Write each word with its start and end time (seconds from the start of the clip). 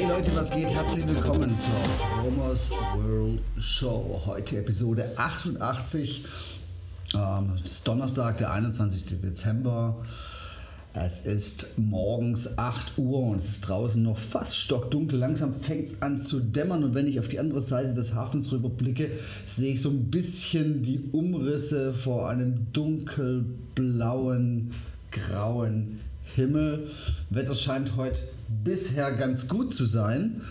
Hey 0.00 0.08
Leute, 0.08 0.34
was 0.34 0.50
geht? 0.50 0.70
Herzlich 0.70 1.06
willkommen 1.06 1.54
zur 1.58 1.74
Romers 2.22 2.70
World 2.70 3.42
Show. 3.58 4.22
Heute 4.24 4.56
Episode 4.56 5.12
88. 5.14 6.24
Ähm, 7.14 7.52
es 7.62 7.70
ist 7.70 7.86
Donnerstag, 7.86 8.38
der 8.38 8.50
21. 8.50 9.20
Dezember. 9.20 9.96
Es 10.94 11.26
ist 11.26 11.76
morgens 11.76 12.56
8 12.56 12.96
Uhr 12.96 13.24
und 13.24 13.40
es 13.40 13.50
ist 13.50 13.68
draußen 13.68 14.02
noch 14.02 14.16
fast 14.16 14.56
stockdunkel. 14.56 15.18
Langsam 15.18 15.60
fängt 15.60 15.88
es 15.88 16.00
an 16.00 16.18
zu 16.18 16.40
dämmern 16.40 16.82
und 16.82 16.94
wenn 16.94 17.06
ich 17.06 17.20
auf 17.20 17.28
die 17.28 17.38
andere 17.38 17.60
Seite 17.60 17.92
des 17.92 18.14
Hafens 18.14 18.50
rüberblicke, 18.52 19.10
sehe 19.46 19.74
ich 19.74 19.82
so 19.82 19.90
ein 19.90 20.10
bisschen 20.10 20.82
die 20.82 21.10
Umrisse 21.12 21.92
vor 21.92 22.30
einem 22.30 22.72
dunkelblauen, 22.72 24.70
grauen 25.10 26.00
Himmel. 26.36 26.88
Wetter 27.30 27.54
scheint 27.54 27.96
heute 27.96 28.20
bisher 28.64 29.12
ganz 29.12 29.48
gut 29.48 29.72
zu 29.72 29.84
sein. 29.84 30.42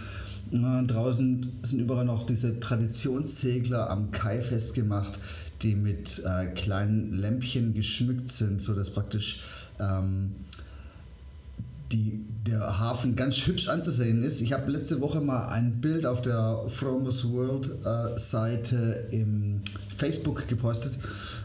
Äh, 0.51 0.85
draußen 0.85 1.51
sind 1.61 1.79
überall 1.79 2.05
noch 2.05 2.25
diese 2.25 2.59
Traditionssegler 2.59 3.89
am 3.89 4.11
Kai 4.11 4.41
festgemacht, 4.41 5.19
die 5.61 5.75
mit 5.75 6.23
äh, 6.25 6.47
kleinen 6.47 7.13
Lämpchen 7.13 7.73
geschmückt 7.73 8.31
sind, 8.31 8.61
sodass 8.61 8.91
praktisch 8.91 9.41
ähm, 9.79 10.31
die, 11.91 12.19
der 12.45 12.79
Hafen 12.79 13.15
ganz 13.15 13.35
hübsch 13.47 13.67
anzusehen 13.67 14.23
ist. 14.23 14.41
Ich 14.41 14.53
habe 14.53 14.71
letzte 14.71 15.01
Woche 15.01 15.21
mal 15.21 15.47
ein 15.49 15.81
Bild 15.81 16.05
auf 16.05 16.21
der 16.21 16.65
Fromos 16.67 17.29
World 17.31 17.69
äh, 17.83 18.17
Seite 18.17 19.07
im 19.11 19.61
Facebook 19.97 20.47
gepostet. 20.47 20.99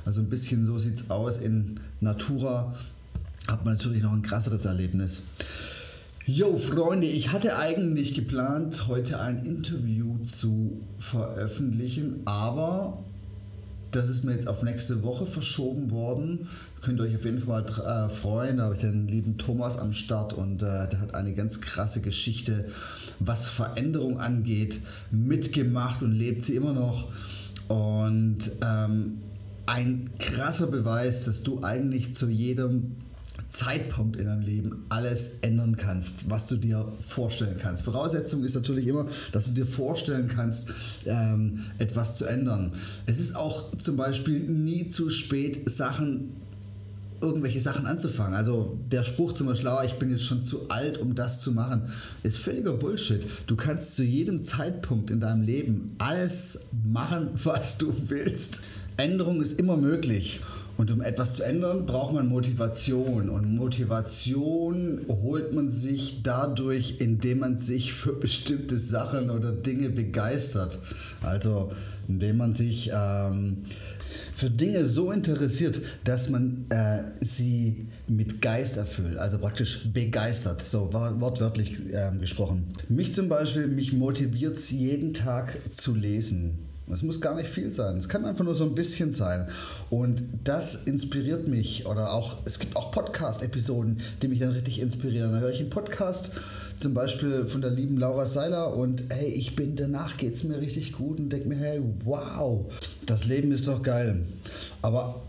Also 0.04 0.20
ein 0.20 0.28
bisschen 0.28 0.64
so 0.64 0.78
sieht 0.78 0.96
es 0.96 1.10
aus 1.10 1.38
in 1.38 1.80
Natura. 2.00 2.74
Hat 3.48 3.64
man 3.64 3.75
natürlich 3.75 4.03
noch 4.03 4.12
ein 4.12 4.23
krasseres 4.23 4.64
Erlebnis. 4.64 5.25
Jo, 6.27 6.56
Freunde, 6.56 7.06
ich 7.06 7.33
hatte 7.33 7.59
eigentlich 7.59 8.14
geplant, 8.14 8.89
heute 8.89 9.20
ein 9.20 9.45
Interview 9.45 10.17
zu 10.25 10.81
veröffentlichen, 10.98 12.22
aber 12.25 13.05
das 13.91 14.09
ist 14.09 14.25
mir 14.25 14.33
jetzt 14.33 14.48
auf 14.48 14.62
nächste 14.62 15.03
Woche 15.03 15.27
verschoben 15.27 15.91
worden. 15.91 16.48
Könnt 16.81 16.98
ihr 16.98 17.05
euch 17.05 17.17
auf 17.17 17.25
jeden 17.27 17.41
Fall 17.41 17.62
mal 17.62 18.06
äh, 18.06 18.09
freuen. 18.09 18.56
Da 18.56 18.65
habe 18.65 18.75
ich 18.75 18.81
den 18.81 19.06
lieben 19.06 19.37
Thomas 19.37 19.78
am 19.78 19.92
Start 19.92 20.33
und 20.33 20.62
äh, 20.62 20.89
der 20.89 21.00
hat 21.00 21.15
eine 21.15 21.34
ganz 21.34 21.61
krasse 21.61 22.00
Geschichte, 22.00 22.70
was 23.20 23.47
Veränderung 23.47 24.19
angeht, 24.19 24.81
mitgemacht 25.11 26.03
und 26.03 26.12
lebt 26.12 26.42
sie 26.42 26.56
immer 26.56 26.72
noch. 26.72 27.12
Und 27.69 28.50
ähm, 28.62 29.19
ein 29.67 30.11
krasser 30.19 30.67
Beweis, 30.67 31.25
dass 31.25 31.42
du 31.42 31.62
eigentlich 31.62 32.15
zu 32.15 32.28
jedem 32.28 32.97
Zeitpunkt 33.48 34.16
in 34.16 34.27
deinem 34.27 34.42
Leben 34.42 34.84
alles 34.88 35.38
ändern 35.40 35.77
kannst, 35.77 36.28
was 36.28 36.48
du 36.48 36.56
dir 36.56 36.92
vorstellen 37.00 37.56
kannst. 37.60 37.84
Voraussetzung 37.84 38.42
ist 38.44 38.54
natürlich 38.54 38.86
immer, 38.86 39.06
dass 39.32 39.46
du 39.46 39.52
dir 39.52 39.66
vorstellen 39.66 40.28
kannst, 40.28 40.72
ähm, 41.06 41.60
etwas 41.78 42.16
zu 42.16 42.26
ändern. 42.26 42.72
Es 43.06 43.20
ist 43.20 43.36
auch 43.36 43.76
zum 43.78 43.96
Beispiel 43.96 44.41
nie 44.41 44.86
zu 44.88 45.10
spät, 45.10 45.70
Sachen 45.70 46.32
irgendwelche 47.20 47.60
Sachen 47.60 47.86
anzufangen. 47.86 48.34
Also 48.34 48.78
der 48.91 49.03
Spruch 49.03 49.32
zum 49.32 49.47
Beispiel, 49.47 49.70
oh, 49.70 49.84
ich 49.84 49.94
bin 49.94 50.10
jetzt 50.10 50.25
schon 50.25 50.42
zu 50.44 50.69
alt, 50.69 50.98
um 50.98 51.14
das 51.14 51.41
zu 51.41 51.53
machen, 51.53 51.82
ist 52.22 52.38
völliger 52.38 52.75
Bullshit. 52.75 53.26
Du 53.47 53.56
kannst 53.56 53.97
zu 53.97 54.04
jedem 54.04 54.44
Zeitpunkt 54.44 55.10
in 55.10 55.20
deinem 55.20 55.42
Leben 55.42 55.94
alles 55.98 56.66
machen, 56.84 57.28
was 57.42 57.78
du 57.78 57.94
willst. 58.09 58.60
Änderung 58.97 59.42
ist 59.42 59.59
immer 59.59 59.76
möglich. 59.76 60.41
Und 60.76 60.90
um 60.90 61.00
etwas 61.00 61.36
zu 61.36 61.44
ändern, 61.44 61.86
braucht 61.86 62.14
man 62.14 62.26
Motivation. 62.26 63.28
Und 63.28 63.54
Motivation 63.54 65.02
holt 65.08 65.54
man 65.54 65.70
sich 65.70 66.22
dadurch, 66.22 66.96
indem 66.98 67.40
man 67.40 67.56
sich 67.58 67.94
für 67.94 68.12
bestimmte 68.12 68.78
Sachen 68.78 69.30
oder 69.30 69.52
Dinge 69.52 69.90
begeistert. 69.90 70.78
Also 71.22 71.70
indem 72.08 72.38
man 72.38 72.54
sich 72.54 72.90
ähm, 72.92 73.64
für 74.34 74.50
Dinge 74.50 74.84
so 74.84 75.12
interessiert, 75.12 75.80
dass 76.04 76.28
man 76.28 76.66
äh, 76.68 77.02
sie 77.24 77.86
mit 78.08 78.42
Geist 78.42 78.76
erfüllt, 78.76 79.16
also 79.16 79.38
praktisch 79.38 79.88
begeistert, 79.92 80.60
so 80.60 80.92
wortwörtlich 80.92 81.78
äh, 81.92 82.10
gesprochen. 82.18 82.66
Mich 82.88 83.14
zum 83.14 83.28
Beispiel, 83.28 83.68
mich 83.68 83.92
motiviert 83.92 84.56
es 84.56 84.70
jeden 84.70 85.14
Tag 85.14 85.56
zu 85.70 85.94
lesen. 85.94 86.58
Es 86.93 87.03
muss 87.03 87.21
gar 87.21 87.34
nicht 87.34 87.49
viel 87.49 87.72
sein. 87.72 87.97
Es 87.97 88.09
kann 88.09 88.27
einfach 88.27 88.45
nur 88.45 88.55
so 88.55 88.65
ein 88.65 88.75
bisschen 88.75 89.11
sein. 89.11 89.49
Und 89.89 90.22
das 90.45 90.84
inspiriert 90.84 91.49
mich. 91.49 91.87
Oder 91.87 92.12
auch, 92.12 92.39
es 92.45 92.59
gibt 92.59 92.77
auch 92.77 92.93
Podcast-Episoden, 92.93 94.00
die 94.21 94.28
mich 94.28 94.41
dann 94.41 94.50
richtig 94.50 94.81
inspirieren. 94.81 95.33
Da 95.33 95.39
höre 95.39 95.50
ich 95.50 95.61
einen 95.61 95.71
Podcast, 95.71 96.33
zum 96.77 96.93
Beispiel 96.93 97.47
von 97.47 97.62
der 97.62 97.71
lieben 97.71 97.97
Laura 97.97 98.27
Seiler 98.27 98.77
und 98.77 99.05
hey, 99.09 99.28
ich 99.28 99.56
bin, 99.56 99.77
danach 99.77 100.19
geht 100.19 100.34
es 100.34 100.45
mir 100.45 100.61
richtig 100.61 100.93
gut 100.93 101.19
und 101.19 101.31
denke 101.31 101.49
mir, 101.49 101.56
hey, 101.56 101.81
wow, 102.05 102.67
das 103.06 103.27
Leben 103.27 103.53
ist 103.53 103.66
doch 103.69 103.83
geil. 103.83 104.27
Aber 104.83 105.22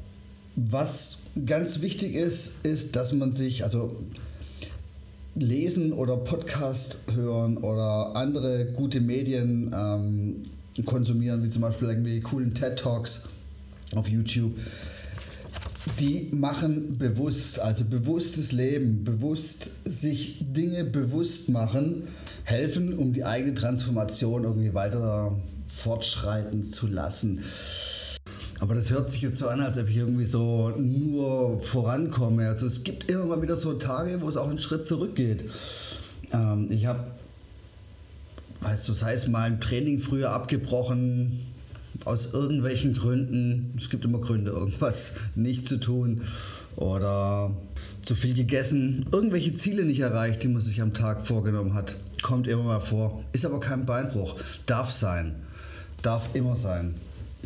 was 0.56 1.20
ganz 1.46 1.82
wichtig 1.82 2.16
ist, 2.16 2.66
ist, 2.66 2.96
dass 2.96 3.14
man 3.14 3.32
sich, 3.32 3.64
also 3.64 3.96
lesen 5.36 5.92
oder 5.94 6.18
Podcast 6.18 7.00
hören 7.14 7.58
oder 7.58 8.16
andere 8.16 8.72
gute 8.72 9.02
Medien 9.02 9.74
ähm, 9.76 10.46
konsumieren, 10.84 11.44
wie 11.44 11.50
zum 11.50 11.62
Beispiel 11.62 11.90
irgendwie 11.90 12.20
coolen 12.22 12.54
TED 12.54 12.78
Talks 12.78 13.30
auf 13.96 14.08
YouTube. 14.08 14.58
Die 16.00 16.30
machen 16.32 16.98
bewusst, 16.98 17.60
also 17.60 17.86
bewusstes 17.86 18.52
Leben, 18.52 19.04
bewusst 19.04 19.70
sich 19.86 20.40
Dinge 20.42 20.84
bewusst 20.84 21.50
machen, 21.50 22.08
helfen, 22.44 22.98
um 22.98 23.14
die 23.14 23.24
eigene 23.24 23.54
Transformation 23.54 24.44
irgendwie 24.44 24.74
weiter 24.74 25.38
fortschreiten 25.68 26.64
zu 26.64 26.88
lassen. 26.88 27.44
Aber 28.60 28.74
das 28.74 28.90
hört 28.90 29.12
sich 29.12 29.22
jetzt 29.22 29.38
so 29.38 29.48
an, 29.50 29.60
als 29.60 29.78
ob 29.78 29.90
ich 29.90 29.98
irgendwie 29.98 30.26
so 30.26 30.70
nur 30.78 31.62
vorankomme. 31.62 32.48
Also 32.48 32.66
es 32.66 32.84
gibt 32.84 33.12
immer 33.12 33.26
mal 33.26 33.42
wieder 33.42 33.56
so 33.56 33.74
Tage, 33.74 34.22
wo 34.22 34.30
es 34.30 34.38
auch 34.38 34.50
einen 34.50 34.60
Schritt 34.60 34.86
zurückgeht. 34.86 35.50
Ähm, 36.32 36.68
ich 36.72 36.86
habe 36.86 37.06
weißt 38.66 38.90
du, 38.90 38.94
sei 38.94 39.14
es 39.14 39.28
mal 39.28 39.44
ein 39.44 39.62
Training 39.62 40.02
früher 40.02 40.32
abgebrochen, 40.32 41.42
aus 42.04 42.34
irgendwelchen 42.34 42.96
Gründen, 42.96 43.76
es 43.78 43.90
gibt 43.90 44.04
immer 44.06 44.20
Gründe, 44.20 44.52
irgendwas 44.52 45.18
nicht 45.36 45.68
zu 45.68 45.80
tun 45.80 46.22
oder 46.76 47.56
zu 48.02 48.16
viel 48.16 48.34
gegessen, 48.34 49.06
irgendwelche 49.12 49.56
Ziele 49.56 49.86
nicht 49.86 50.00
erreicht, 50.00 50.42
die 50.44 50.48
man 50.48 50.62
sich 50.62 50.82
am 50.82 50.94
Tag 50.94 51.28
vorgenommen 51.28 51.76
hat. 51.76 51.96
Kommt 52.22 52.48
immer 52.48 52.64
mal 52.64 52.82
vor. 52.82 53.24
Ist 53.34 53.46
aber 53.46 53.60
kein 53.60 53.86
Beinbruch. 53.86 54.36
Darf 54.66 54.92
sein. 54.92 55.36
Darf 56.02 56.30
immer 56.34 56.56
sein. 56.56 56.96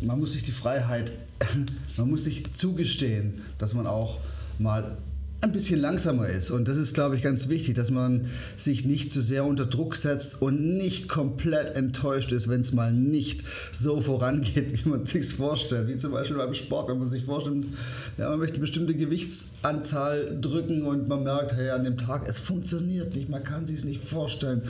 Man 0.02 0.18
muss 0.18 0.32
sich 0.32 0.42
die 0.42 0.52
Freiheit, 0.52 1.12
man 1.96 2.08
muss 2.08 2.24
sich 2.24 2.44
zugestehen, 2.54 3.42
dass 3.58 3.74
man 3.74 3.86
auch 3.86 4.18
mal 4.58 4.96
ein 5.42 5.52
bisschen 5.52 5.80
langsamer 5.80 6.28
ist. 6.28 6.50
Und 6.50 6.68
das 6.68 6.76
ist, 6.76 6.94
glaube 6.94 7.16
ich, 7.16 7.22
ganz 7.22 7.48
wichtig, 7.48 7.74
dass 7.74 7.90
man 7.90 8.26
sich 8.58 8.84
nicht 8.84 9.10
zu 9.10 9.22
sehr 9.22 9.46
unter 9.46 9.64
Druck 9.64 9.96
setzt 9.96 10.42
und 10.42 10.76
nicht 10.76 11.08
komplett 11.08 11.74
enttäuscht 11.76 12.30
ist, 12.32 12.48
wenn 12.48 12.60
es 12.60 12.72
mal 12.72 12.92
nicht 12.92 13.42
so 13.72 14.02
vorangeht, 14.02 14.72
wie 14.84 14.88
man 14.88 15.04
sich 15.04 15.34
vorstellt. 15.34 15.88
Wie 15.88 15.96
zum 15.96 16.12
Beispiel 16.12 16.36
beim 16.36 16.52
Sport, 16.52 16.90
wenn 16.90 16.98
man 16.98 17.08
sich 17.08 17.24
vorstellt, 17.24 17.64
ja, 18.18 18.28
man 18.28 18.38
möchte 18.38 18.54
eine 18.54 18.60
bestimmte 18.60 18.94
Gewichtsanzahl 18.94 20.38
drücken 20.40 20.82
und 20.82 21.08
man 21.08 21.22
merkt, 21.22 21.54
hey, 21.54 21.70
an 21.70 21.84
dem 21.84 21.96
Tag, 21.96 22.28
es 22.28 22.38
funktioniert 22.38 23.14
nicht, 23.14 23.30
man 23.30 23.42
kann 23.42 23.66
sich 23.66 23.78
es 23.78 23.84
nicht 23.84 24.04
vorstellen. 24.04 24.62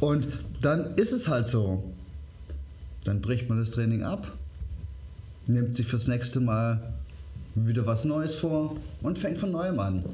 Und 0.00 0.26
dann 0.62 0.94
ist 0.94 1.12
es 1.12 1.28
halt 1.28 1.48
so. 1.48 1.92
Dann 3.04 3.20
bricht 3.20 3.50
man 3.50 3.58
das 3.58 3.72
Training 3.72 4.02
ab, 4.02 4.32
nimmt 5.46 5.76
sich 5.76 5.86
fürs 5.86 6.08
nächste 6.08 6.40
Mal 6.40 6.94
wieder 7.54 7.86
was 7.86 8.04
Neues 8.04 8.34
vor 8.34 8.76
und 9.02 9.18
fängt 9.18 9.38
von 9.38 9.52
neuem 9.52 9.78
an. 9.78 10.04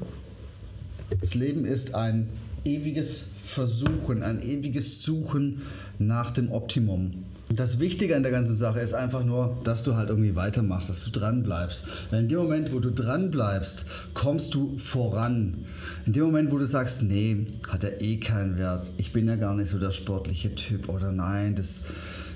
Das 1.19 1.33
Leben 1.33 1.65
ist 1.65 1.95
ein 1.95 2.29
ewiges 2.63 3.25
Versuchen, 3.45 4.23
ein 4.23 4.41
ewiges 4.41 5.03
Suchen 5.03 5.63
nach 5.99 6.31
dem 6.31 6.51
Optimum. 6.51 7.25
Das 7.49 7.79
Wichtige 7.79 8.15
an 8.15 8.23
der 8.23 8.31
ganzen 8.31 8.55
Sache 8.55 8.79
ist 8.79 8.93
einfach 8.93 9.25
nur, 9.25 9.57
dass 9.65 9.83
du 9.83 9.95
halt 9.95 10.07
irgendwie 10.07 10.37
weitermachst, 10.37 10.89
dass 10.89 11.03
du 11.03 11.11
dran 11.11 11.43
bleibst. 11.43 11.85
Weil 12.09 12.21
in 12.21 12.29
dem 12.29 12.39
Moment, 12.39 12.71
wo 12.71 12.79
du 12.79 12.91
dran 12.91 13.29
bleibst, 13.29 13.85
kommst 14.13 14.53
du 14.53 14.77
voran. 14.77 15.57
In 16.05 16.13
dem 16.13 16.23
Moment, 16.23 16.51
wo 16.51 16.57
du 16.57 16.65
sagst, 16.65 17.03
nee, 17.03 17.47
hat 17.67 17.83
er 17.83 18.01
eh 18.01 18.17
keinen 18.17 18.57
Wert, 18.57 18.91
ich 18.97 19.11
bin 19.11 19.27
ja 19.27 19.35
gar 19.35 19.53
nicht 19.53 19.69
so 19.69 19.79
der 19.79 19.91
sportliche 19.91 20.55
Typ 20.55 20.87
oder 20.87 21.11
nein, 21.11 21.55
das 21.55 21.85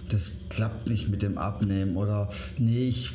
das 0.10 0.50
klappt 0.50 0.88
nicht 0.88 1.10
mit 1.10 1.22
dem 1.22 1.38
Abnehmen 1.38 1.98
oder 1.98 2.30
nee, 2.58 2.88
ich, 2.88 3.12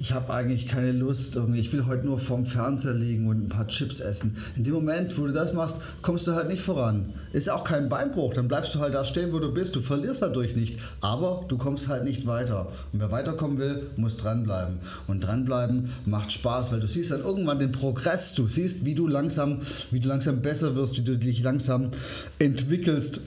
ich 0.00 0.12
habe 0.12 0.32
eigentlich 0.32 0.66
keine 0.66 0.92
Lust, 0.92 1.38
ich 1.54 1.72
will 1.72 1.86
heute 1.86 2.04
nur 2.04 2.18
vorm 2.18 2.46
Fernseher 2.46 2.94
liegen 2.94 3.28
und 3.28 3.44
ein 3.44 3.48
paar 3.48 3.68
Chips 3.68 4.00
essen. 4.00 4.36
In 4.56 4.64
dem 4.64 4.74
Moment, 4.74 5.16
wo 5.16 5.26
du 5.26 5.32
das 5.32 5.52
machst, 5.52 5.76
kommst 6.02 6.26
du 6.26 6.32
halt 6.32 6.48
nicht 6.48 6.62
voran. 6.62 7.12
Ist 7.32 7.48
auch 7.48 7.64
kein 7.64 7.88
Beinbruch, 7.88 8.34
dann 8.34 8.48
bleibst 8.48 8.74
du 8.74 8.80
halt 8.80 8.94
da 8.94 9.04
stehen, 9.04 9.32
wo 9.32 9.38
du 9.38 9.54
bist. 9.54 9.76
Du 9.76 9.80
verlierst 9.80 10.22
dadurch 10.22 10.56
nicht, 10.56 10.78
aber 11.00 11.44
du 11.48 11.56
kommst 11.56 11.88
halt 11.88 12.04
nicht 12.04 12.26
weiter. 12.26 12.66
Und 12.92 13.00
wer 13.00 13.10
weiterkommen 13.12 13.58
will, 13.58 13.90
muss 13.96 14.16
dranbleiben. 14.16 14.78
Und 15.06 15.20
dranbleiben 15.20 15.90
macht 16.04 16.32
Spaß, 16.32 16.72
weil 16.72 16.80
du 16.80 16.88
siehst 16.88 17.12
dann 17.12 17.20
irgendwann 17.20 17.58
den 17.58 17.72
Progress, 17.72 18.34
du 18.34 18.48
siehst, 18.48 18.84
wie 18.84 18.94
du 18.94 19.06
langsam, 19.06 19.60
wie 19.90 20.00
du 20.00 20.08
langsam 20.08 20.42
besser 20.42 20.74
wirst, 20.74 20.98
wie 20.98 21.02
du 21.02 21.16
dich 21.16 21.42
langsam 21.42 21.90
entwickelst 22.38 23.20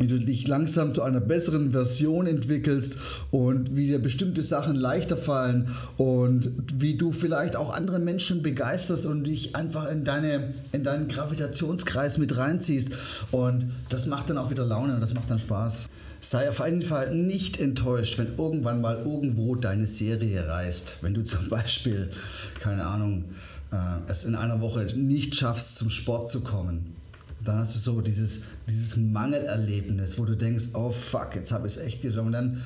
wie 0.00 0.06
du 0.06 0.18
dich 0.18 0.48
langsam 0.48 0.94
zu 0.94 1.02
einer 1.02 1.20
besseren 1.20 1.72
Version 1.72 2.26
entwickelst 2.26 2.98
und 3.30 3.76
wie 3.76 3.86
dir 3.86 3.98
bestimmte 3.98 4.42
Sachen 4.42 4.74
leichter 4.74 5.18
fallen 5.18 5.68
und 5.98 6.50
wie 6.74 6.96
du 6.96 7.12
vielleicht 7.12 7.54
auch 7.54 7.70
andere 7.72 7.98
Menschen 7.98 8.42
begeisterst 8.42 9.04
und 9.04 9.24
dich 9.24 9.54
einfach 9.54 9.90
in, 9.90 10.04
deine, 10.04 10.54
in 10.72 10.84
deinen 10.84 11.06
Gravitationskreis 11.08 12.16
mit 12.16 12.34
reinziehst. 12.34 12.92
Und 13.30 13.66
das 13.90 14.06
macht 14.06 14.30
dann 14.30 14.38
auch 14.38 14.50
wieder 14.50 14.64
Laune 14.64 14.94
und 14.94 15.02
das 15.02 15.12
macht 15.12 15.30
dann 15.30 15.38
Spaß. 15.38 15.88
Sei 16.22 16.48
auf 16.48 16.64
jeden 16.64 16.82
Fall 16.82 17.14
nicht 17.14 17.60
enttäuscht, 17.60 18.18
wenn 18.18 18.38
irgendwann 18.38 18.80
mal 18.80 19.02
irgendwo 19.04 19.54
deine 19.54 19.86
Serie 19.86 20.48
reißt. 20.48 21.02
Wenn 21.02 21.12
du 21.12 21.22
zum 21.24 21.50
Beispiel, 21.50 22.10
keine 22.58 22.86
Ahnung, 22.86 23.26
äh, 23.70 23.76
es 24.10 24.24
in 24.24 24.34
einer 24.34 24.62
Woche 24.62 24.86
nicht 24.96 25.36
schaffst, 25.36 25.76
zum 25.76 25.90
Sport 25.90 26.30
zu 26.30 26.40
kommen 26.40 26.99
dann 27.44 27.58
hast 27.58 27.74
du 27.74 27.78
so 27.78 28.00
dieses, 28.00 28.44
dieses 28.68 28.96
Mangelerlebnis, 28.96 30.18
wo 30.18 30.24
du 30.24 30.36
denkst, 30.36 30.66
oh 30.74 30.90
fuck, 30.90 31.34
jetzt 31.34 31.52
habe 31.52 31.66
ich 31.66 31.76
es 31.76 31.82
echt 31.82 32.02
geschafft. 32.02 32.26
Und 32.26 32.32
dann 32.32 32.62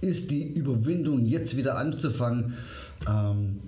ist 0.00 0.30
die 0.30 0.52
Überwindung, 0.52 1.24
jetzt 1.24 1.56
wieder 1.56 1.76
anzufangen, 1.76 2.54
ähm, 3.08 3.60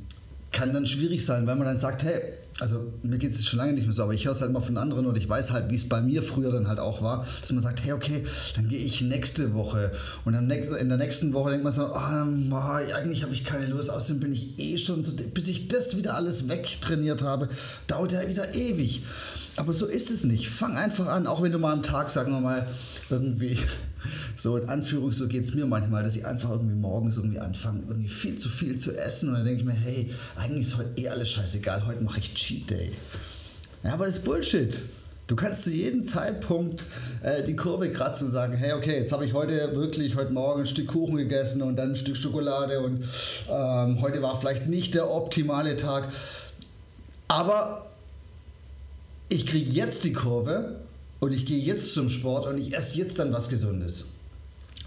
kann 0.53 0.73
dann 0.73 0.87
schwierig 0.87 1.25
sein, 1.25 1.47
weil 1.47 1.57
man 1.57 1.67
dann 1.67 1.79
sagt, 1.79 2.03
hey, 2.03 2.21
also 2.61 2.93
mir 3.03 3.19
geht 3.19 3.35
es 3.35 3.45
schon 3.45 3.59
lange 3.59 3.75
nicht 3.75 3.85
mehr 3.87 3.93
so, 3.93 4.03
aber 4.03 4.15
ich 4.15 4.25
höre 4.25 4.33
es 4.33 4.41
halt 4.41 4.53
mal 4.53 4.63
von 4.63 4.79
anderen 4.79 5.07
und 5.07 5.17
ich 5.19 5.29
weiß 5.29 5.53
halt, 5.53 5.71
wie 5.71 5.77
es 5.77 5.89
bei 5.89 6.01
mir 6.01 6.23
früher 6.23 6.53
dann 6.53 6.69
halt 6.69 6.79
auch 6.79 7.03
war, 7.03 7.27
dass 7.41 7.53
man 7.53 7.63
sagt, 7.63 7.85
hey, 7.85 7.93
okay, 7.93 8.27
dann 8.55 8.69
gehe 8.69 8.79
ich 8.79 9.03
nächste 9.03 9.53
Woche 9.53 9.93
und 10.25 10.33
dann 10.33 10.51
in 10.51 10.89
der 10.89 10.99
nächsten 10.99 11.35
Woche 11.35 11.51
denkt 11.51 11.65
man 11.65 11.73
so, 11.73 11.87
oh, 11.93 11.99
eigentlich 11.99 13.23
habe 13.23 13.35
ich 13.35 13.45
keine 13.45 13.67
Lust, 13.67 13.91
außerdem 13.91 14.21
bin 14.21 14.33
ich 14.33 14.59
eh 14.59 14.79
schon 14.79 15.05
so, 15.05 15.13
bis 15.35 15.49
ich 15.49 15.69
das 15.69 15.97
wieder 15.99 16.15
alles 16.15 16.49
wegtrainiert 16.49 17.23
habe, 17.23 17.49
dauert 17.87 18.13
ja 18.13 18.27
wieder 18.27 18.55
ewig. 18.55 19.03
Aber 19.57 19.73
so 19.73 19.87
ist 19.87 20.11
es 20.11 20.25
nicht. 20.25 20.51
Fang 20.51 20.77
einfach 20.77 21.07
an, 21.07 21.27
auch 21.27 21.43
wenn 21.43 21.53
du 21.53 21.59
mal 21.59 21.73
am 21.73 21.83
Tag, 21.83 22.11
sagen 22.11 22.31
wir 22.31 22.41
mal, 22.41 22.67
irgendwie 23.11 23.59
so 24.37 24.57
in 24.57 24.69
Anführung, 24.69 25.13
so 25.13 25.29
geht 25.29 25.45
es 25.45 25.55
mir 25.55 25.67
manchmal, 25.67 26.03
dass 26.03 26.17
ich 26.17 26.27
einfach 26.27 26.51
irgendwie 26.51 26.77
morgens 26.77 27.17
irgendwie 27.17 27.39
anfange, 27.39 27.83
irgendwie 27.89 28.09
viel 28.09 28.37
zu 28.37 28.49
viel 28.49 28.77
zu 28.77 28.97
essen 28.97 29.29
und 29.29 29.37
dann 29.37 29.45
denke 29.45 29.61
ich 29.61 29.67
mir, 29.67 29.75
hey, 29.75 30.11
eigentlich 30.37 30.69
ist 30.69 30.77
heute 30.77 31.01
eh 31.01 31.09
alles 31.09 31.31
scheißegal, 31.31 31.87
heute 31.87 32.03
mache 32.03 32.21
ich 32.21 32.35
Cheat 32.35 32.71
Day. 32.71 32.93
Ja, 33.83 33.95
aber 33.95 34.07
das 34.07 34.17
ist 34.17 34.25
Bullshit. 34.25 34.79
Du 35.29 35.35
kannst 35.35 35.65
zu 35.65 35.73
jedem 35.73 36.05
Zeitpunkt 36.05 36.85
äh, 37.23 37.43
die 37.43 37.57
Kurve 37.57 37.91
kratzen 37.91 38.29
und 38.29 38.33
sagen, 38.33 38.53
hey, 38.53 38.75
okay, 38.75 39.01
jetzt 39.01 39.11
habe 39.11 39.27
ich 39.27 39.33
heute 39.33 39.75
wirklich 39.75 40.15
heute 40.15 40.33
Morgen 40.33 40.61
ein 40.61 40.67
Stück 40.69 40.87
Kuchen 40.87 41.17
gegessen 41.17 41.63
und 41.63 41.75
dann 41.75 41.91
ein 41.91 41.97
Stück 41.97 42.17
Schokolade 42.17 42.79
und 42.79 43.03
ähm, 43.51 44.01
heute 44.01 44.23
war 44.23 44.39
vielleicht 44.39 44.69
nicht 44.69 44.95
der 44.95 45.11
optimale 45.11 45.77
Tag. 45.77 46.05
Aber 47.27 47.87
ich 49.29 49.47
kriege 49.47 49.69
jetzt 49.69 50.05
die 50.05 50.13
Kurve 50.13 50.77
und 51.27 51.33
ich 51.33 51.45
gehe 51.45 51.59
jetzt 51.59 51.93
zum 51.93 52.09
Sport 52.09 52.47
und 52.47 52.59
ich 52.59 52.73
esse 52.73 52.99
jetzt 52.99 53.19
dann 53.19 53.33
was 53.33 53.49
Gesundes. 53.49 54.05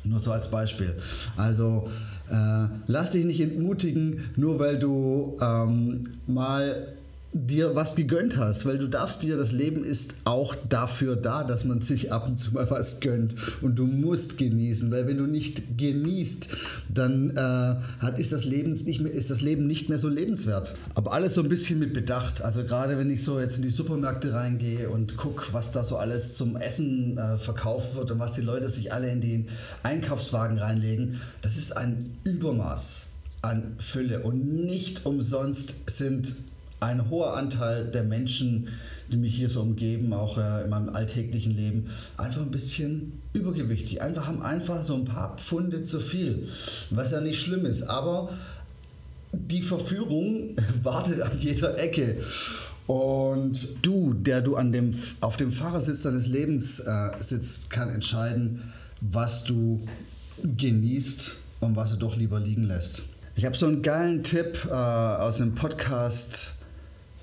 Nur 0.06 0.22
so 0.22 0.32
als 0.32 0.50
Beispiel. 0.50 0.96
Also 1.36 1.90
äh, 2.30 2.68
lass 2.88 3.12
dich 3.12 3.26
nicht 3.26 3.42
entmutigen, 3.42 4.30
nur 4.38 4.58
weil 4.58 4.80
du 4.80 5.38
ähm, 5.42 6.08
mal 6.28 6.94
dir 7.32 7.76
was 7.76 7.96
gegönnt 7.96 8.38
hast, 8.38 8.66
weil 8.66 8.80
du 8.80 8.88
darfst 8.88 9.22
dir, 9.22 9.38
das 9.38 9.52
Leben 9.52 9.84
ist 9.84 10.16
auch 10.26 10.56
dafür 10.68 11.16
da, 11.16 11.44
dass 11.44 11.64
man 11.64 11.80
sich 11.80 12.12
ab 12.12 12.28
und 12.28 12.38
zu 12.38 12.54
mal 12.54 12.70
was 12.72 13.02
gönnt 13.02 13.36
und 13.62 13.78
du 13.78 13.86
musst 13.86 14.40
genießen, 14.40 14.90
weil 14.90 15.06
wenn 15.06 15.18
du 15.18 15.28
nicht 15.28 15.78
genießt, 15.78 16.50
dann 16.90 17.30
äh, 17.38 18.20
ist, 18.20 18.32
das 18.32 18.46
Leben 18.46 18.72
nicht 18.72 19.00
mehr, 19.00 19.14
ist 19.14 19.30
das 19.30 19.42
Leben 19.42 19.68
nicht 19.68 19.90
mehr 19.90 20.00
so 20.00 20.08
lebenswert. 20.08 20.74
Aber 20.96 21.14
alles 21.14 21.36
so 21.36 21.44
ein 21.44 21.50
bisschen 21.50 21.78
mit 21.78 21.94
Bedacht, 21.94 22.42
also 22.42 22.64
gerade 22.64 22.98
wenn 22.98 23.12
ich 23.12 23.24
so 23.24 23.40
jetzt 23.40 23.58
in 23.58 23.64
die 23.64 23.70
Supermärkte 23.70 24.34
reingehe 24.34 24.90
und 24.90 25.16
gucke, 25.16 25.54
was 25.54 25.72
da 25.72 25.84
so 25.84 25.98
alles 25.98 26.34
zum 26.34 26.56
Essen 26.58 27.20
äh, 27.20 27.38
verkauft 27.38 27.96
wird 27.96 28.10
und 28.10 28.18
was 28.18 28.34
die 28.34 28.42
Leute 28.42 28.70
sich 28.70 28.92
alle 28.92 29.12
in 29.12 29.22
den 29.22 29.50
Einkaufswagen 29.84 30.58
reinlegen, 30.58 31.22
das 31.44 31.58
ist 31.58 31.78
ein 31.78 32.18
Übermaß 32.24 33.06
an 33.44 33.76
Fülle 33.78 34.22
und 34.22 34.66
nicht 34.66 35.06
umsonst 35.06 35.90
sind 35.90 36.34
ein 36.80 37.10
hoher 37.10 37.36
Anteil 37.36 37.86
der 37.86 38.04
Menschen, 38.04 38.70
die 39.12 39.18
mich 39.18 39.36
hier 39.36 39.50
so 39.50 39.62
umgeben, 39.62 40.14
auch 40.14 40.38
äh, 40.38 40.64
in 40.64 40.70
meinem 40.70 40.90
alltäglichen 40.90 41.56
Leben, 41.56 41.90
einfach 42.18 42.42
ein 42.42 42.52
bisschen 42.52 43.22
übergewichtig. 43.34 44.02
Einfach 44.02 44.28
haben 44.28 44.42
einfach 44.42 44.84
so 44.84 44.96
ein 44.96 45.06
paar 45.06 45.38
Pfunde 45.38 45.84
zu 45.84 46.00
viel, 46.00 46.48
was 46.90 47.12
ja 47.12 47.22
nicht 47.22 47.40
schlimm 47.40 47.66
ist. 47.66 47.84
Aber 47.84 48.30
die 49.32 49.62
Verführung 49.62 50.56
wartet 50.84 51.22
an 51.22 51.38
jeder 51.38 51.78
Ecke. 51.78 52.18
Und 52.88 53.86
du, 53.86 54.14
der 54.14 54.42
du 54.42 54.56
an 54.56 54.72
dem, 54.72 54.96
auf 55.22 55.38
dem 55.38 55.52
Fahrersitz 55.52 56.04
deines 56.04 56.28
Lebens 56.28 56.80
äh, 56.80 57.10
sitzt, 57.20 57.70
kann 57.70 57.90
entscheiden, 57.90 58.74
was 59.02 59.44
du 59.44 59.88
genießt 60.44 61.32
und 61.60 61.76
was 61.76 61.92
du 61.92 61.98
doch 61.98 62.16
lieber 62.16 62.40
liegen 62.40 62.64
lässt. 62.64 63.04
Ich 63.36 63.46
habe 63.46 63.56
so 63.56 63.68
einen 63.68 63.82
geilen 63.82 64.24
Tipp 64.24 64.68
äh, 64.70 64.74
aus 64.74 65.40
einem 65.40 65.56
Podcast 65.56 66.54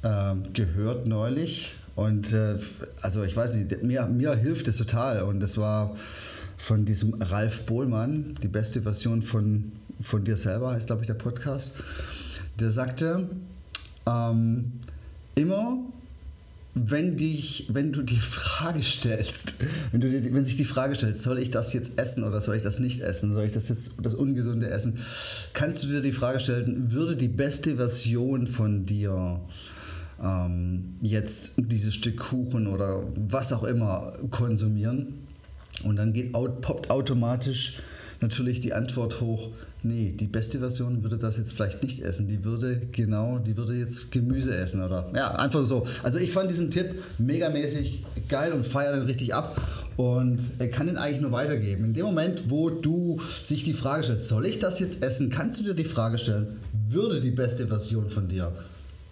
äh, 0.06 0.35
gehört 0.53 1.06
neulich. 1.06 1.75
Und 1.94 2.32
äh, 2.32 2.58
also 3.03 3.25
ich 3.25 3.35
weiß 3.35 3.55
nicht, 3.55 3.82
mir, 3.82 4.06
mir 4.06 4.35
hilft 4.35 4.69
es 4.69 4.76
total. 4.76 5.23
Und 5.23 5.41
das 5.41 5.58
war 5.58 5.97
von 6.56 6.85
diesem 6.85 7.14
Ralf 7.20 7.67
Bohlmann, 7.67 8.38
die 8.43 8.49
beste 8.49 8.82
Version 8.82 9.23
von, 9.23 9.73
von 10.00 10.25
dir 10.25 10.37
selber, 10.37 10.73
heißt 10.73 10.87
glaube 10.87 11.03
ich 11.03 11.06
der 11.06 11.14
Podcast. 11.14 11.75
Der 12.61 12.70
sagte, 12.70 13.29
ähm, 14.06 14.73
immer 15.35 15.79
wenn, 16.79 17.17
dich, 17.17 17.69
wenn 17.70 17.91
du 17.93 18.02
die 18.02 18.20
Frage 18.20 18.82
stellst, 18.82 19.55
wenn, 19.93 20.02
du 20.02 20.11
dir, 20.11 20.35
wenn 20.35 20.44
sich 20.44 20.59
die 20.59 20.67
Frage 20.67 20.94
stellt, 20.94 21.17
soll 21.17 21.38
ich 21.38 21.50
das 21.50 21.73
jetzt 21.73 21.99
essen 21.99 22.23
oder 22.23 22.43
soll 22.43 22.56
ich 22.56 22.62
das 22.62 22.81
nicht 22.81 23.00
essen, 23.00 23.32
soll 23.32 23.44
ich 23.44 23.55
das 23.55 23.70
jetzt 23.70 24.05
das 24.05 24.12
Ungesunde 24.12 24.69
essen, 24.69 24.99
kannst 25.54 25.83
du 25.83 25.88
dir 25.88 26.02
die 26.02 26.12
Frage 26.12 26.38
stellen, 26.38 26.92
würde 26.92 27.16
die 27.16 27.28
beste 27.28 27.76
Version 27.76 28.47
von 28.47 28.85
dir 28.85 29.40
ähm, 30.23 30.96
jetzt 31.02 31.52
dieses 31.56 31.94
Stück 31.94 32.18
Kuchen 32.18 32.66
oder 32.66 33.02
was 33.16 33.52
auch 33.52 33.64
immer 33.64 34.12
konsumieren. 34.30 35.26
Und 35.82 35.96
dann 35.96 36.12
geht, 36.12 36.32
poppt 36.32 36.90
automatisch 36.90 37.80
natürlich 38.20 38.61
die 38.61 38.73
Antwort 38.73 39.20
hoch, 39.20 39.50
nee, 39.82 40.14
die 40.18 40.26
beste 40.26 40.58
Version 40.58 41.02
würde 41.02 41.18
das 41.18 41.37
jetzt 41.37 41.52
vielleicht 41.52 41.82
nicht 41.82 42.00
essen. 42.00 42.28
Die 42.28 42.44
würde 42.44 42.80
genau, 42.92 43.38
die 43.38 43.56
würde 43.56 43.75
jetzt 43.75 44.11
Gemüse 44.11 44.56
essen 44.56 44.82
oder 44.82 45.11
ja, 45.14 45.35
einfach 45.37 45.62
so. 45.64 45.87
Also 46.02 46.18
ich 46.18 46.32
fand 46.32 46.50
diesen 46.50 46.70
Tipp 46.70 47.02
megamäßig 47.18 48.04
geil 48.28 48.52
und 48.52 48.66
feiere 48.66 48.96
den 48.96 49.04
richtig 49.04 49.35
ab 49.35 49.61
und 49.96 50.40
kann 50.73 50.87
den 50.87 50.96
eigentlich 50.96 51.23
nur 51.23 51.32
weitergeben. 51.32 51.85
In 51.85 51.94
dem 51.94 52.06
Moment, 52.06 52.50
wo 52.50 52.70
du 52.70 53.20
sich 53.44 53.64
die 53.64 53.75
Frage 53.75 54.04
stellst, 54.04 54.28
soll 54.28 54.46
ich 54.46 54.58
das 54.58 54.80
jetzt 54.80 55.02
essen, 55.02 55.30
kannst 55.30 55.61
du 55.61 55.64
dir 55.64 55.75
die 55.75 55.85
Frage 55.85 56.18
stellen, 56.18 56.56
würde 56.88 57.20
die 57.20 57.30
beste 57.30 57.66
Version 57.66 58.11
von 58.11 58.28
dir 58.28 58.52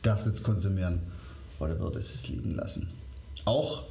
das 0.05 0.27
jetzt 0.27 0.43
konsumieren 0.43 1.01
oder 1.59 1.79
würde 1.81 1.99
es 1.99 2.15
es 2.15 2.29
liegen 2.29 2.55
lassen? 2.55 2.89
Auch 3.45 3.85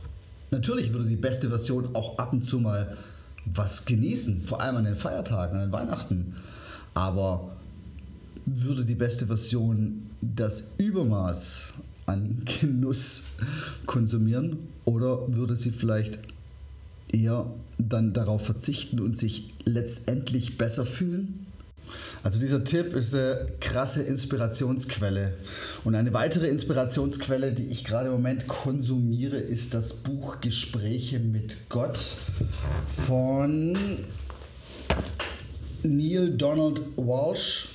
natürlich 0.51 0.93
würde 0.93 1.09
die 1.09 1.15
beste 1.15 1.49
Version 1.49 1.95
auch 1.95 2.17
ab 2.17 2.33
und 2.33 2.41
zu 2.41 2.59
mal 2.59 2.97
was 3.45 3.85
genießen, 3.85 4.43
vor 4.45 4.61
allem 4.61 4.77
an 4.77 4.85
den 4.85 4.95
Feiertagen, 4.95 5.57
an 5.57 5.67
den 5.67 5.71
Weihnachten. 5.71 6.35
Aber 6.93 7.51
würde 8.45 8.85
die 8.85 8.95
beste 8.95 9.27
Version 9.27 10.09
das 10.21 10.73
Übermaß 10.77 11.73
an 12.05 12.43
Genuss 12.45 13.25
konsumieren 13.85 14.57
oder 14.85 15.33
würde 15.33 15.55
sie 15.55 15.71
vielleicht 15.71 16.19
eher 17.11 17.45
dann 17.77 18.13
darauf 18.13 18.45
verzichten 18.45 18.99
und 18.99 19.17
sich 19.17 19.53
letztendlich 19.65 20.57
besser 20.57 20.85
fühlen? 20.85 21.45
Also 22.23 22.39
dieser 22.39 22.63
Tipp 22.63 22.93
ist 22.93 23.13
eine 23.13 23.47
krasse 23.59 24.03
Inspirationsquelle. 24.03 25.33
Und 25.83 25.95
eine 25.95 26.13
weitere 26.13 26.47
Inspirationsquelle, 26.47 27.51
die 27.51 27.67
ich 27.67 27.83
gerade 27.83 28.07
im 28.07 28.13
Moment 28.13 28.47
konsumiere, 28.47 29.37
ist 29.37 29.73
das 29.73 29.95
Buch 29.97 30.41
Gespräche 30.41 31.19
mit 31.19 31.69
Gott 31.69 31.99
von 33.05 33.77
Neil 35.83 36.31
Donald 36.37 36.81
Walsh. 36.95 37.69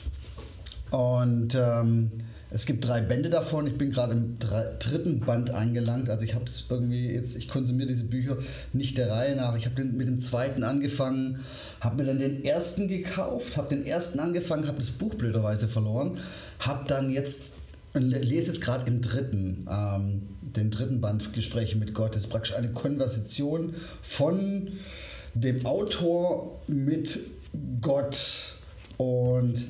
Und 0.91 1.55
ähm, 1.55 2.11
Es 2.51 2.65
gibt 2.65 2.87
drei 2.87 3.01
Bände 3.03 3.29
davon. 3.29 3.67
Ich 3.67 3.77
bin 3.77 3.93
gerade 3.93 4.13
im 4.15 4.39
dritten 4.39 5.21
Band 5.21 5.51
eingelangt. 5.51 6.09
Also 6.09 6.25
ich 6.25 6.35
habe 6.35 6.47
es 6.47 6.65
irgendwie 6.69 7.11
jetzt, 7.11 7.37
ich 7.37 7.49
konsumiere 7.49 7.89
diese 7.89 8.05
Bücher 8.05 8.39
nicht 8.73 8.97
der 8.97 9.11
Reihe 9.11 9.37
nach. 9.37 9.57
Ich 9.57 9.67
habe 9.67 9.85
mit 9.85 10.09
dem 10.09 10.19
zweiten 10.19 10.65
angefangen, 10.65 11.41
habe 11.81 11.97
mir 11.97 12.05
dann 12.05 12.21
den 12.21 12.45
ersten 12.45 12.89
gekauft, 12.89 13.57
habe 13.57 13.75
den 13.75 13.85
ersten 13.85 14.19
angefangen, 14.19 14.67
habe 14.67 14.79
das 14.79 14.91
Buch 14.91 15.15
blöderweise 15.15 15.69
verloren, 15.69 16.19
habe 16.59 16.89
dann 16.89 17.11
jetzt 17.11 17.53
lese 17.95 18.49
jetzt 18.49 18.61
gerade 18.61 18.87
im 18.87 19.01
dritten, 19.01 19.67
ähm, 19.71 20.23
den 20.41 20.71
dritten 20.71 21.01
Band 21.01 21.33
Gespräche 21.33 21.77
mit 21.77 21.95
Gott. 21.95 22.15
Das 22.15 22.25
ist 22.25 22.31
praktisch 22.31 22.55
eine 22.55 22.73
Konversation 22.73 23.75
von 24.03 24.73
dem 25.35 25.65
Autor 25.67 26.61
mit 26.67 27.19
Gott 27.81 28.19
und 28.97 29.65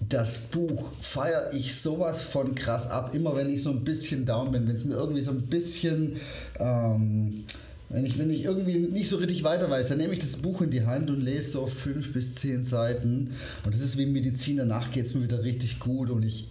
das 0.00 0.38
Buch 0.38 0.92
feiere 1.00 1.50
ich 1.52 1.74
sowas 1.74 2.22
von 2.22 2.54
krass 2.54 2.90
ab. 2.90 3.14
Immer 3.14 3.34
wenn 3.34 3.48
ich 3.48 3.62
so 3.62 3.70
ein 3.70 3.84
bisschen 3.84 4.26
down 4.26 4.52
bin, 4.52 4.68
wenn 4.68 4.76
es 4.76 4.84
mir 4.84 4.94
irgendwie 4.94 5.22
so 5.22 5.30
ein 5.30 5.42
bisschen, 5.42 6.16
ähm, 6.58 7.44
wenn, 7.88 8.04
ich, 8.04 8.18
wenn 8.18 8.30
ich 8.30 8.44
irgendwie 8.44 8.78
nicht 8.78 9.08
so 9.08 9.16
richtig 9.16 9.42
weiter 9.42 9.70
weiß, 9.70 9.88
dann 9.88 9.98
nehme 9.98 10.12
ich 10.12 10.20
das 10.20 10.36
Buch 10.36 10.60
in 10.60 10.70
die 10.70 10.84
Hand 10.84 11.08
und 11.08 11.20
lese 11.20 11.52
so 11.52 11.66
fünf 11.66 12.12
bis 12.12 12.34
zehn 12.34 12.62
Seiten. 12.62 13.32
Und 13.64 13.74
das 13.74 13.80
ist 13.80 13.96
wie 13.96 14.06
Medizin, 14.06 14.58
danach 14.58 14.90
geht 14.90 15.06
es 15.06 15.14
mir 15.14 15.24
wieder 15.24 15.42
richtig 15.42 15.80
gut 15.80 16.10
und 16.10 16.24
ich, 16.24 16.50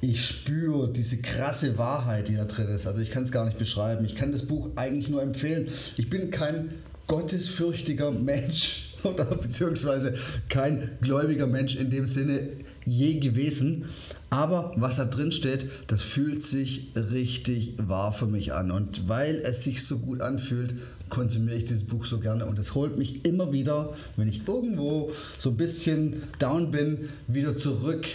ich 0.00 0.24
spüre 0.24 0.92
diese 0.92 1.18
krasse 1.18 1.78
Wahrheit, 1.78 2.28
die 2.28 2.36
da 2.36 2.44
drin 2.44 2.68
ist. 2.68 2.86
Also 2.86 3.00
ich 3.00 3.10
kann 3.10 3.22
es 3.22 3.30
gar 3.30 3.44
nicht 3.44 3.58
beschreiben. 3.58 4.04
Ich 4.04 4.16
kann 4.16 4.32
das 4.32 4.46
Buch 4.46 4.70
eigentlich 4.74 5.08
nur 5.08 5.22
empfehlen. 5.22 5.68
Ich 5.96 6.10
bin 6.10 6.30
kein 6.32 6.70
gottesfürchtiger 7.06 8.10
Mensch 8.10 8.94
oder 9.04 9.24
beziehungsweise 9.24 10.14
kein 10.48 10.90
gläubiger 11.00 11.46
Mensch 11.46 11.76
in 11.76 11.90
dem 11.90 12.06
Sinne 12.06 12.40
je 12.84 13.18
gewesen. 13.20 13.86
Aber 14.30 14.72
was 14.76 14.96
da 14.96 15.04
drin 15.04 15.32
steht, 15.32 15.66
das 15.88 16.02
fühlt 16.02 16.40
sich 16.40 16.88
richtig 16.94 17.74
wahr 17.76 18.12
für 18.12 18.26
mich 18.26 18.52
an. 18.52 18.70
Und 18.70 19.08
weil 19.08 19.36
es 19.36 19.64
sich 19.64 19.84
so 19.84 19.98
gut 19.98 20.20
anfühlt, 20.20 20.74
konsumiere 21.10 21.56
ich 21.58 21.64
dieses 21.64 21.84
Buch 21.84 22.06
so 22.06 22.18
gerne. 22.18 22.46
Und 22.46 22.58
es 22.58 22.74
holt 22.74 22.96
mich 22.96 23.24
immer 23.26 23.52
wieder, 23.52 23.92
wenn 24.16 24.28
ich 24.28 24.48
irgendwo 24.48 25.12
so 25.38 25.50
ein 25.50 25.56
bisschen 25.56 26.22
down 26.38 26.70
bin, 26.70 27.10
wieder 27.28 27.54
zurück 27.54 28.06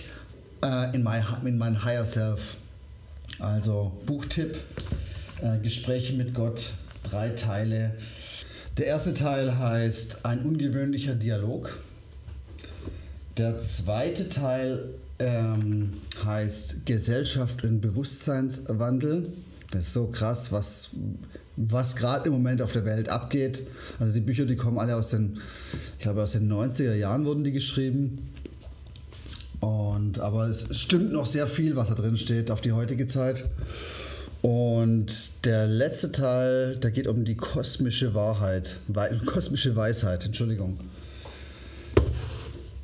äh, 0.64 0.96
in, 0.96 1.04
my, 1.04 1.22
in 1.46 1.58
mein 1.58 1.84
Higher 1.84 2.06
Self. 2.06 2.58
Also 3.40 3.92
Buchtipp, 4.08 4.56
äh, 5.42 5.60
Gespräche 5.60 6.14
mit 6.14 6.34
Gott, 6.34 6.72
drei 7.04 7.30
Teile. 7.30 7.94
Der 8.78 8.88
erste 8.88 9.14
Teil 9.14 9.60
heißt 9.60 10.26
Ein 10.26 10.42
ungewöhnlicher 10.42 11.14
Dialog. 11.14 11.78
Der 13.38 13.60
zweite 13.60 14.30
Teil 14.30 14.80
ähm, 15.20 15.94
heißt 16.26 16.88
Gesellschaft 16.88 17.64
und 17.64 17.82
Bewusstseinswandel. 17.82 19.32
Das 19.70 19.88
ist 19.88 19.94
so 19.94 20.08
krass, 20.08 20.52
was, 20.52 20.90
was 21.56 21.96
gerade 21.96 22.28
im 22.28 22.34
Moment 22.34 22.64
auf 22.64 22.72
der 22.72 22.84
Welt 22.86 23.10
abgeht. 23.10 23.62
Also 24.00 24.12
die 24.12 24.22
Bücher, 24.22 24.46
die 24.46 24.56
kommen 24.56 24.80
alle 24.80 24.96
aus 24.96 25.10
den, 25.10 25.40
ich 25.98 26.04
glaube 26.04 26.24
aus 26.24 26.32
den 26.32 26.52
90er 26.52 26.96
Jahren 26.96 27.26
wurden 27.26 27.44
die 27.44 27.52
geschrieben. 27.52 28.32
Und, 29.60 30.18
aber 30.18 30.48
es 30.48 30.76
stimmt 30.76 31.12
noch 31.12 31.28
sehr 31.28 31.46
viel, 31.46 31.76
was 31.76 31.90
da 31.90 31.94
drin 31.96 32.18
steht, 32.18 32.50
auf 32.50 32.62
die 32.62 32.72
heutige 32.72 33.06
Zeit. 33.06 33.46
Und 34.42 35.46
der 35.46 35.68
letzte 35.68 36.12
Teil, 36.12 36.78
da 36.80 36.90
geht 36.90 37.06
um 37.06 37.24
die 37.24 37.36
kosmische 37.36 38.16
Wahrheit, 38.16 38.78
kosmische 39.26 39.76
Weisheit, 39.76 40.26
Entschuldigung. 40.26 40.80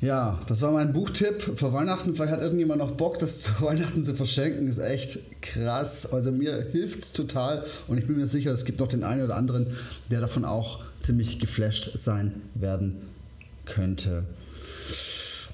Ja, 0.04 0.38
das 0.48 0.60
war 0.60 0.70
mein 0.70 0.92
Buchtipp 0.92 1.56
für 1.56 1.72
Weihnachten. 1.72 2.14
Vielleicht 2.14 2.32
hat 2.32 2.42
irgendjemand 2.42 2.78
noch 2.78 2.90
Bock, 2.90 3.18
das 3.18 3.40
zu 3.40 3.50
Weihnachten 3.60 4.04
zu 4.04 4.14
verschenken. 4.14 4.68
Ist 4.68 4.76
echt 4.76 5.18
krass. 5.40 6.12
Also 6.12 6.30
mir 6.30 6.66
hilft 6.72 6.98
es 6.98 7.12
total 7.14 7.64
und 7.88 7.96
ich 7.96 8.06
bin 8.06 8.18
mir 8.18 8.26
sicher, 8.26 8.52
es 8.52 8.66
gibt 8.66 8.80
noch 8.80 8.88
den 8.88 9.02
einen 9.02 9.24
oder 9.24 9.34
anderen, 9.34 9.68
der 10.10 10.20
davon 10.20 10.44
auch 10.44 10.82
ziemlich 11.00 11.38
geflasht 11.38 11.98
sein 11.98 12.42
werden 12.54 12.96
könnte. 13.64 14.24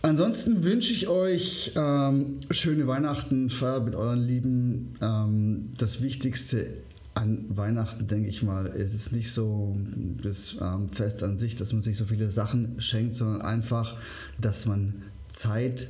Ansonsten 0.03 0.65
wünsche 0.65 0.93
ich 0.95 1.07
euch 1.07 1.73
ähm, 1.77 2.39
schöne 2.51 2.89
Weihnachten, 2.89 3.51
feiert 3.51 3.85
mit 3.85 3.95
euren 3.95 4.21
Lieben. 4.21 4.97
Ähm, 5.01 5.71
das 5.79 6.03
Wichtigste 6.03 6.73
an 7.15 7.45
Weihnachten, 7.49 8.07
denke 8.07 8.29
ich 8.29 8.43
mal, 8.43 8.67
ist 8.67 8.95
es 8.95 9.13
nicht 9.13 9.33
so 9.33 9.77
das 10.23 10.57
ähm, 10.61 10.91
Fest 10.91 11.23
an 11.23 11.39
sich, 11.39 11.57
dass 11.57 11.73
man 11.73 11.83
sich 11.83 11.97
so 11.97 12.05
viele 12.05 12.31
Sachen 12.31 12.81
schenkt, 12.81 13.15
sondern 13.15 13.43
einfach, 13.43 13.97
dass 14.41 14.67
man 14.67 15.03
Zeit 15.29 15.89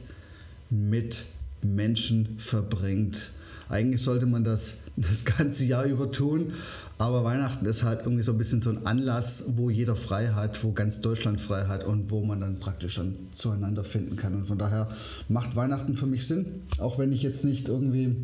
mit 0.70 1.24
Menschen 1.62 2.38
verbringt. 2.38 3.30
Eigentlich 3.68 4.02
sollte 4.02 4.26
man 4.26 4.44
das 4.44 4.78
das 4.96 5.24
ganze 5.24 5.64
Jahr 5.64 5.84
über 5.84 6.10
tun, 6.10 6.54
aber 6.98 7.22
Weihnachten 7.22 7.64
ist 7.66 7.82
halt 7.82 8.00
irgendwie 8.00 8.22
so 8.22 8.32
ein 8.32 8.38
bisschen 8.38 8.60
so 8.60 8.70
ein 8.70 8.86
Anlass, 8.86 9.44
wo 9.56 9.70
jeder 9.70 9.96
frei 9.96 10.28
hat, 10.28 10.64
wo 10.64 10.72
ganz 10.72 11.00
Deutschland 11.00 11.40
frei 11.40 11.66
hat 11.66 11.84
und 11.84 12.10
wo 12.10 12.22
man 12.24 12.40
dann 12.40 12.58
praktisch 12.58 12.96
dann 12.96 13.14
zueinander 13.34 13.84
finden 13.84 14.16
kann. 14.16 14.34
Und 14.34 14.48
von 14.48 14.58
daher 14.58 14.88
macht 15.28 15.54
Weihnachten 15.54 15.96
für 15.96 16.06
mich 16.06 16.26
Sinn, 16.26 16.62
auch 16.78 16.98
wenn 16.98 17.12
ich 17.12 17.22
jetzt 17.22 17.44
nicht 17.44 17.68
irgendwie 17.68 18.16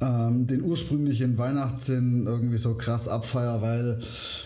ähm, 0.00 0.46
den 0.46 0.62
ursprünglichen 0.62 1.38
Weihnachtssinn 1.38 2.26
irgendwie 2.26 2.58
so 2.58 2.74
krass 2.74 3.08
abfeier, 3.08 3.60
weil 3.62 3.98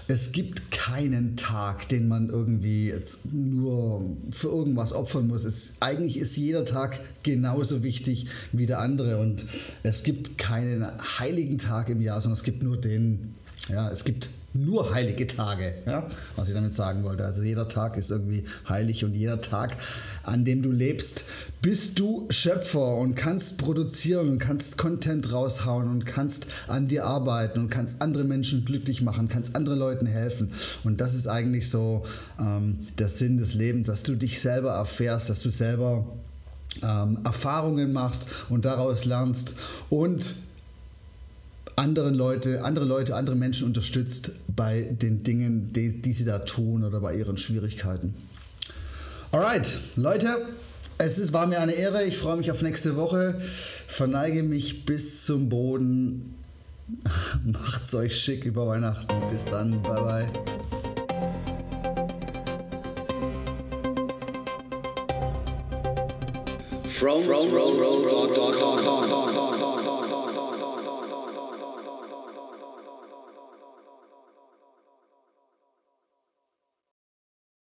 es 0.08 0.32
gibt 0.32 0.70
keinen 0.70 1.36
Tag, 1.36 1.88
den 1.88 2.08
man 2.08 2.30
irgendwie 2.30 2.88
jetzt 2.88 3.32
nur 3.32 4.04
für 4.30 4.48
irgendwas 4.48 4.92
opfern 4.92 5.26
muss. 5.28 5.44
Es, 5.44 5.74
eigentlich 5.80 6.16
ist 6.16 6.36
jeder 6.36 6.64
Tag 6.64 7.00
genauso 7.22 7.82
wichtig 7.82 8.26
wie 8.52 8.66
der 8.66 8.80
andere 8.80 9.18
und 9.18 9.44
es 9.82 10.02
gibt 10.02 10.38
keinen 10.38 10.86
heiligen 11.18 11.58
Tag 11.58 11.88
im 11.90 12.00
Jahr, 12.00 12.20
sondern 12.20 12.38
es 12.38 12.44
gibt 12.44 12.62
nur 12.62 12.78
den, 12.78 13.34
ja, 13.68 13.90
es 13.90 14.04
gibt 14.04 14.30
nur 14.54 14.92
heilige 14.92 15.26
Tage, 15.26 15.74
ja, 15.86 16.08
was 16.36 16.48
ich 16.48 16.54
damit 16.54 16.74
sagen 16.74 17.04
wollte. 17.04 17.24
Also 17.24 17.42
jeder 17.42 17.68
Tag 17.68 17.96
ist 17.96 18.10
irgendwie 18.10 18.44
heilig 18.68 19.04
und 19.04 19.14
jeder 19.14 19.40
Tag, 19.40 19.76
an 20.24 20.44
dem 20.44 20.62
du 20.62 20.70
lebst, 20.70 21.24
bist 21.62 21.98
du 21.98 22.26
Schöpfer 22.30 22.96
und 22.96 23.14
kannst 23.14 23.58
produzieren 23.58 24.28
und 24.28 24.38
kannst 24.38 24.76
Content 24.76 25.32
raushauen 25.32 25.88
und 25.88 26.04
kannst 26.04 26.46
an 26.68 26.88
dir 26.88 27.06
arbeiten 27.06 27.60
und 27.60 27.70
kannst 27.70 28.02
andere 28.02 28.24
Menschen 28.24 28.64
glücklich 28.64 29.00
machen, 29.00 29.28
kannst 29.28 29.56
anderen 29.56 29.78
Leuten 29.78 30.06
helfen. 30.06 30.50
Und 30.84 31.00
das 31.00 31.14
ist 31.14 31.28
eigentlich 31.28 31.70
so 31.70 32.04
ähm, 32.38 32.86
der 32.98 33.08
Sinn 33.08 33.38
des 33.38 33.54
Lebens, 33.54 33.86
dass 33.86 34.02
du 34.02 34.16
dich 34.16 34.40
selber 34.40 34.72
erfährst, 34.72 35.30
dass 35.30 35.42
du 35.42 35.50
selber 35.50 36.06
ähm, 36.82 37.18
Erfahrungen 37.24 37.92
machst 37.92 38.28
und 38.48 38.64
daraus 38.64 39.04
lernst 39.04 39.54
und 39.88 40.34
anderen 41.76 42.14
Leute, 42.14 42.64
andere 42.64 42.84
Leute, 42.84 43.14
andere 43.14 43.36
Menschen 43.36 43.66
unterstützt 43.66 44.32
bei 44.48 44.82
den 44.82 45.22
Dingen, 45.22 45.72
die, 45.72 46.02
die 46.02 46.12
sie 46.12 46.24
da 46.24 46.40
tun 46.40 46.84
oder 46.84 47.00
bei 47.00 47.14
ihren 47.14 47.38
Schwierigkeiten. 47.38 48.14
Alright, 49.30 49.66
Leute, 49.96 50.46
es 50.98 51.18
ist, 51.18 51.32
war 51.32 51.46
mir 51.46 51.60
eine 51.60 51.72
Ehre. 51.72 52.04
Ich 52.04 52.18
freue 52.18 52.36
mich 52.36 52.50
auf 52.50 52.62
nächste 52.62 52.96
Woche. 52.96 53.40
Verneige 53.86 54.42
mich 54.42 54.84
bis 54.84 55.24
zum 55.24 55.48
Boden. 55.48 56.34
Macht's 57.44 57.94
euch 57.94 58.18
schick 58.18 58.44
über 58.44 58.66
Weihnachten. 58.66 59.14
Bis 59.32 59.46
dann. 59.46 59.82
Bye 59.82 60.00
bye. 60.00 60.26
From, 66.88 67.22
from, 67.24 67.50
from, 67.50 67.78
from, 67.78 68.08
from, 68.08 68.34
from, 68.34 68.84
from, 68.84 69.34
from. 69.34 69.51